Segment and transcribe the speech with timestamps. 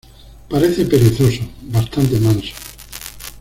[0.49, 2.53] Parece perezoso, bastante manso.